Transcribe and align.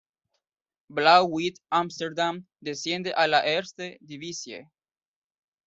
Blauw-Wit 0.91 1.61
Amsterdam 1.71 2.47
desciende 2.59 3.13
a 3.15 3.27
la 3.27 3.45
Eerste 3.45 3.99
Divisie. 4.01 4.67